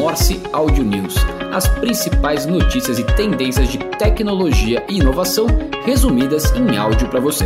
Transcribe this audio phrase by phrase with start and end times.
[0.00, 1.14] Morse Audio News,
[1.52, 5.46] as principais notícias e tendências de tecnologia e inovação
[5.84, 7.44] resumidas em áudio para você.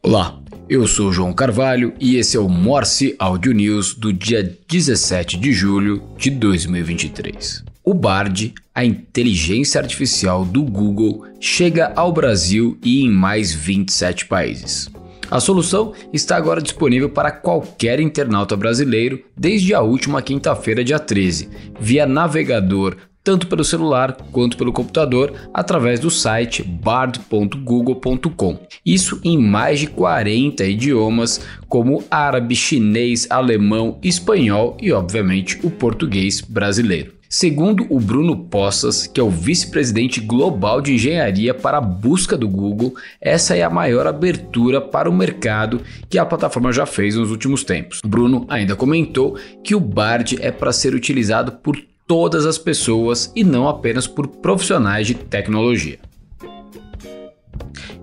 [0.00, 5.36] Olá, eu sou João Carvalho e esse é o Morse Audio News do dia 17
[5.36, 7.64] de julho de 2023.
[7.82, 14.88] O Bard, a inteligência artificial do Google, chega ao Brasil e em mais 27 países.
[15.34, 21.48] A solução está agora disponível para qualquer internauta brasileiro desde a última quinta-feira, dia 13,
[21.80, 28.60] via navegador, tanto pelo celular quanto pelo computador, através do site bard.google.com.
[28.86, 36.40] Isso em mais de 40 idiomas, como árabe, chinês, alemão, espanhol e, obviamente, o português
[36.40, 37.12] brasileiro.
[37.36, 42.48] Segundo o Bruno Poças, que é o vice-presidente global de engenharia para a busca do
[42.48, 47.32] Google, essa é a maior abertura para o mercado que a plataforma já fez nos
[47.32, 48.00] últimos tempos.
[48.06, 53.42] Bruno ainda comentou que o Bard é para ser utilizado por todas as pessoas e
[53.42, 55.98] não apenas por profissionais de tecnologia.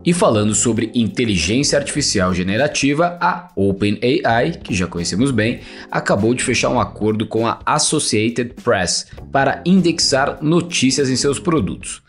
[0.04, 5.60] E falando sobre inteligência artificial generativa, a OpenAI, que já conhecemos bem,
[5.92, 12.02] acabou de fechar um acordo com a Associated Press para indexar notícias em seus produtos.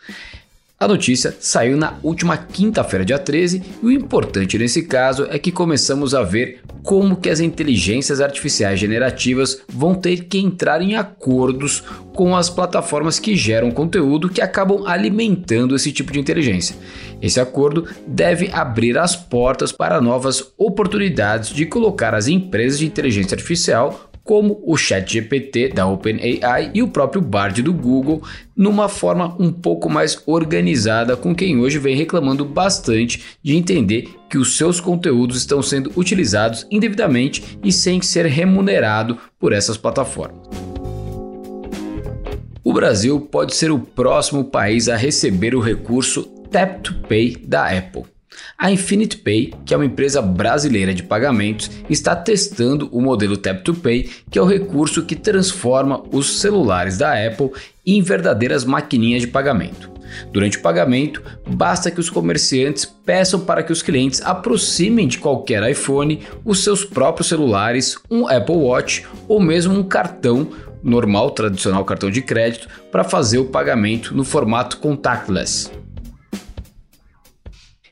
[0.83, 5.49] A notícia saiu na última quinta-feira, dia 13, e o importante nesse caso é que
[5.49, 11.81] começamos a ver como que as inteligências artificiais generativas vão ter que entrar em acordos
[12.13, 16.75] com as plataformas que geram conteúdo que acabam alimentando esse tipo de inteligência.
[17.23, 23.35] Esse acordo deve abrir as portas para novas oportunidades de colocar as empresas de inteligência
[23.35, 28.21] artificial como o ChatGPT da OpenAI e o próprio Bard do Google,
[28.55, 34.37] numa forma um pouco mais organizada com quem hoje vem reclamando bastante de entender que
[34.37, 40.47] os seus conteúdos estão sendo utilizados indevidamente e sem ser remunerado por essas plataformas.
[42.65, 47.65] O Brasil pode ser o próximo país a receber o recurso Tap to Pay da
[47.75, 48.03] Apple.
[48.55, 53.63] A Infinite Pay, que é uma empresa brasileira de pagamentos, está testando o modelo Tap
[53.63, 57.49] to Pay, que é o recurso que transforma os celulares da Apple
[57.83, 59.89] em verdadeiras maquininhas de pagamento.
[60.31, 65.67] Durante o pagamento, basta que os comerciantes peçam para que os clientes aproximem de qualquer
[65.67, 70.49] iPhone os seus próprios celulares, um Apple Watch ou mesmo um cartão
[70.83, 75.82] normal, tradicional cartão de crédito, para fazer o pagamento no formato contactless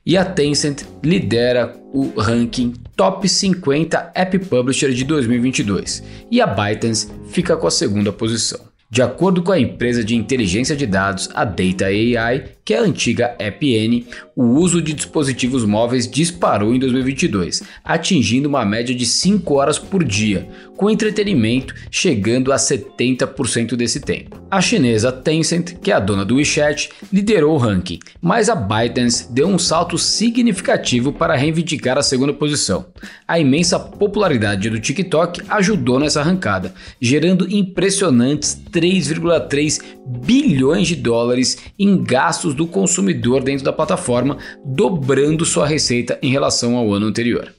[0.05, 7.09] e a Tencent lidera o ranking Top 50 App Publisher de 2022 e a ByteDance
[7.29, 8.59] fica com a segunda posição.
[8.89, 12.83] De acordo com a empresa de inteligência de dados, a Data AI, que é a
[12.83, 14.05] antiga AppN,
[14.35, 20.03] o uso de dispositivos móveis disparou em 2022, atingindo uma média de 5 horas por
[20.03, 24.41] dia, com entretenimento chegando a 70% desse tempo.
[24.49, 29.31] A chinesa Tencent, que é a dona do WeChat, liderou o ranking, mas a ByteDance
[29.31, 32.87] deu um salto significativo para reivindicar a segunda posição.
[33.27, 42.01] A imensa popularidade do TikTok ajudou nessa arrancada, gerando impressionantes 3,3 bilhões de dólares em
[42.03, 47.53] gastos do consumidor dentro da plataforma, dobrando sua receita em relação ao ano anterior.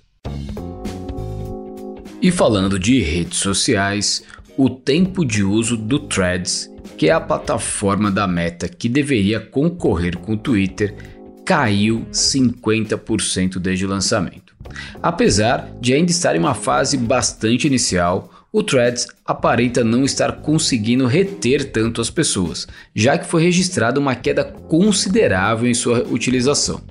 [2.20, 4.22] E falando de redes sociais,
[4.56, 10.16] o tempo de uso do Threads, que é a plataforma da Meta que deveria concorrer
[10.16, 10.94] com o Twitter,
[11.44, 14.54] caiu 50% desde o lançamento.
[15.02, 21.06] Apesar de ainda estar em uma fase bastante inicial, o Threads aparenta não estar conseguindo
[21.06, 26.82] reter tanto as pessoas, já que foi registrada uma queda considerável em sua utilização.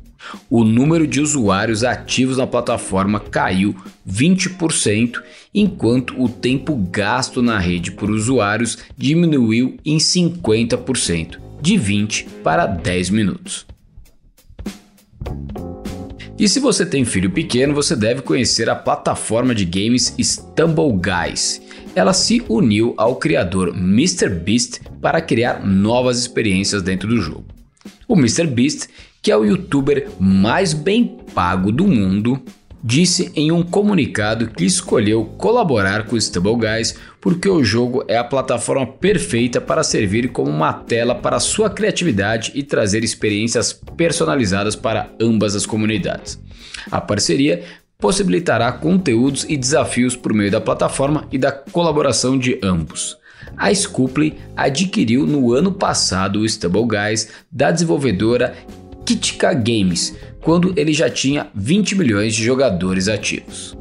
[0.50, 3.76] O número de usuários ativos na plataforma caiu
[4.10, 5.22] 20%,
[5.54, 13.10] enquanto o tempo gasto na rede por usuários diminuiu em 50%, de 20 para 10
[13.10, 13.66] minutos.
[16.42, 21.62] E se você tem filho pequeno, você deve conhecer a plataforma de games Stumble Guys.
[21.94, 27.46] Ela se uniu ao criador MrBeast para criar novas experiências dentro do jogo.
[28.08, 28.88] O MrBeast,
[29.22, 32.42] que é o youtuber mais bem pago do mundo,
[32.84, 38.24] disse em um comunicado que escolheu colaborar com Stable Guys porque o jogo é a
[38.24, 45.12] plataforma perfeita para servir como uma tela para sua criatividade e trazer experiências personalizadas para
[45.20, 46.42] ambas as comunidades.
[46.90, 47.64] A parceria
[48.00, 53.16] possibilitará conteúdos e desafios por meio da plataforma e da colaboração de ambos.
[53.56, 58.56] A Scoopley adquiriu no ano passado o Stable Guys da desenvolvedora
[59.06, 63.78] Kitka Games quando ele já tinha 20 milhões de jogadores ativos.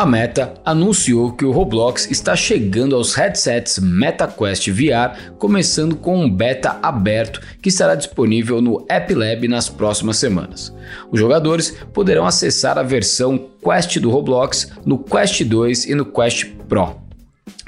[0.00, 6.30] A Meta anunciou que o Roblox está chegando aos headsets MetaQuest VR, começando com um
[6.30, 10.74] beta aberto que estará disponível no App Lab nas próximas semanas.
[11.12, 16.46] Os jogadores poderão acessar a versão Quest do Roblox no Quest 2 e no Quest
[16.66, 17.09] Pro.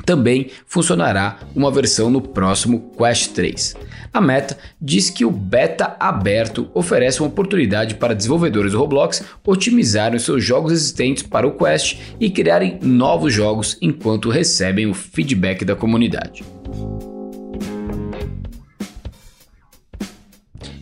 [0.04, 3.76] Também funcionará uma versão no próximo Quest 3.
[4.12, 10.18] A Meta diz que o beta aberto oferece uma oportunidade para desenvolvedores do Roblox otimizarem
[10.18, 15.76] seus jogos existentes para o Quest e criarem novos jogos enquanto recebem o feedback da
[15.76, 16.44] comunidade.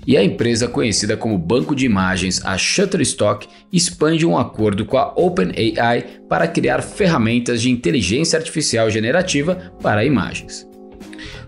[0.06, 5.12] E a empresa conhecida como banco de imagens, a Shutterstock, expande um acordo com a
[5.14, 10.66] OpenAI para criar ferramentas de inteligência artificial generativa para imagens.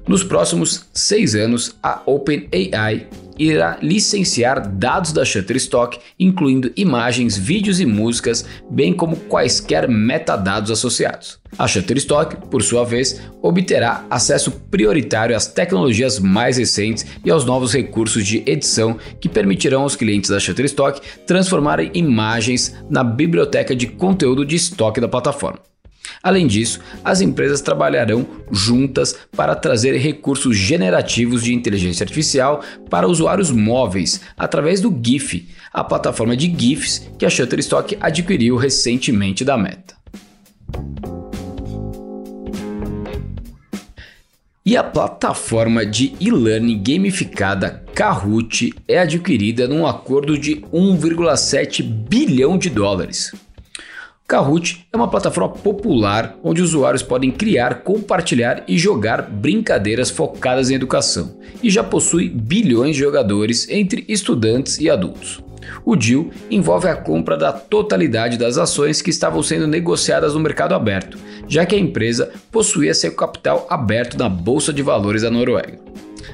[0.06, 3.06] Nos próximos seis anos, a OpenAI
[3.50, 11.40] irá licenciar dados da Shutterstock, incluindo imagens, vídeos e músicas, bem como quaisquer metadados associados.
[11.58, 17.72] A Shutterstock, por sua vez, obterá acesso prioritário às tecnologias mais recentes e aos novos
[17.72, 24.46] recursos de edição que permitirão aos clientes da Shutterstock transformarem imagens na biblioteca de conteúdo
[24.46, 25.71] de estoque da plataforma.
[26.22, 33.50] Além disso, as empresas trabalharão juntas para trazer recursos generativos de inteligência artificial para usuários
[33.50, 39.96] móveis através do GIF, a plataforma de GIFs que a Shutterstock adquiriu recentemente da Meta.
[44.64, 52.70] E a plataforma de e-learning gamificada Kahoot é adquirida num acordo de 1,7 bilhão de
[52.70, 53.32] dólares.
[54.32, 60.74] Kahoot é uma plataforma popular onde usuários podem criar, compartilhar e jogar brincadeiras focadas em
[60.74, 65.44] educação e já possui bilhões de jogadores entre estudantes e adultos.
[65.84, 70.74] O deal envolve a compra da totalidade das ações que estavam sendo negociadas no mercado
[70.74, 75.78] aberto, já que a empresa possuía seu capital aberto na Bolsa de Valores da Noruega.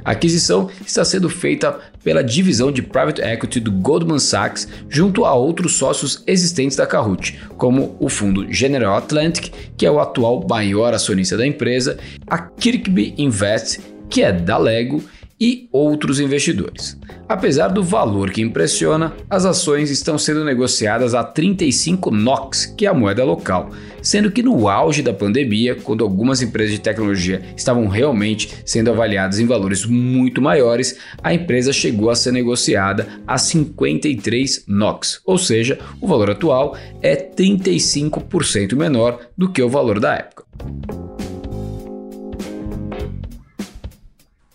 [0.05, 5.35] A aquisição está sendo feita pela divisão de Private Equity do Goldman Sachs junto a
[5.35, 10.94] outros sócios existentes da Kahoot, como o fundo General Atlantic, que é o atual maior
[10.94, 15.02] acionista da empresa, a Kirkby Invest, que é da Lego,
[15.40, 16.99] e outros investidores.
[17.29, 22.88] Apesar do valor que impressiona, as ações estão sendo negociadas a 35 NOX, que é
[22.88, 23.70] a moeda local,
[24.02, 29.38] sendo que no auge da pandemia, quando algumas empresas de tecnologia estavam realmente sendo avaliadas
[29.38, 35.79] em valores muito maiores, a empresa chegou a ser negociada a 53 NOX, ou seja,
[36.00, 40.44] o valor atual é 35% menor do que o valor da época.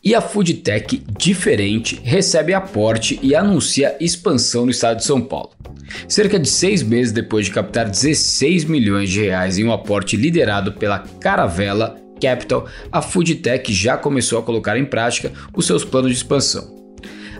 [0.03, 5.51] E a Foodtech Diferente recebe aporte e anuncia expansão no estado de São Paulo.
[6.09, 10.73] Cerca de seis meses depois de captar 16 milhões de reais em um aporte liderado
[10.73, 16.17] pela Caravela Capital, a Foodtech já começou a colocar em prática os seus planos de
[16.17, 16.83] expansão.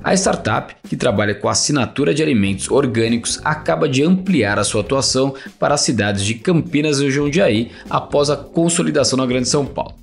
[0.01, 5.33] A startup, que trabalha com assinatura de alimentos orgânicos, acaba de ampliar a sua atuação
[5.59, 10.02] para as cidades de Campinas e Jundiaí após a consolidação na Grande São Paulo.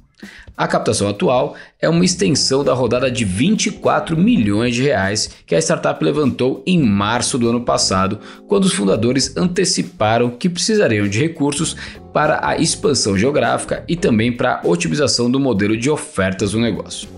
[0.56, 5.58] A captação atual é uma extensão da rodada de 24 milhões de reais que a
[5.58, 11.76] startup levantou em março do ano passado, quando os fundadores anteciparam que precisariam de recursos
[12.12, 17.08] para a expansão geográfica e também para a otimização do modelo de ofertas do negócio.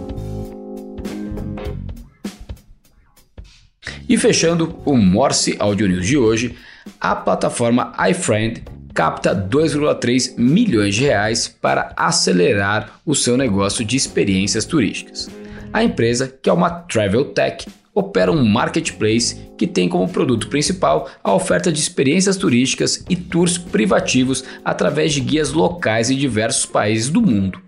[4.09, 6.55] E fechando o Morse Audio News de hoje,
[7.01, 8.63] a plataforma iFriend
[8.95, 15.31] capta 2,3 milhões de reais para acelerar o seu negócio de experiências turísticas.
[15.73, 21.09] A empresa, que é uma travel tech, opera um marketplace que tem como produto principal
[21.23, 27.11] a oferta de experiências turísticas e tours privativos através de guias locais em diversos países
[27.11, 27.61] do mundo.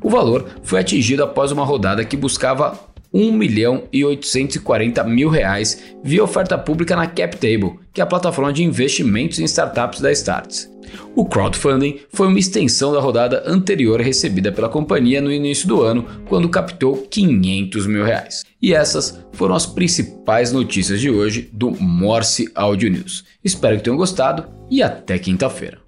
[0.00, 2.78] O valor foi atingido após uma rodada que buscava
[3.12, 8.52] 1 milhão e 840 mil reais via oferta pública na CapTable, que é a plataforma
[8.52, 10.70] de investimentos em startups da Starts.
[11.14, 16.04] O crowdfunding foi uma extensão da rodada anterior recebida pela companhia no início do ano,
[16.26, 18.44] quando captou 500 mil reais.
[18.60, 23.24] E essas foram as principais notícias de hoje do Morse Audio News.
[23.44, 25.87] Espero que tenham gostado e até quinta-feira.